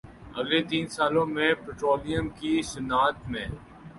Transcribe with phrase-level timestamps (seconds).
[0.37, 3.47] اگلے تین سالوں میں پٹرولیم کی صنعت میں